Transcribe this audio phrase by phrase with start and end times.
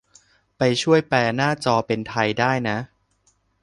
[0.57, 2.77] ไปช่วยแปลหน้าจอเป็นไทยได้นะ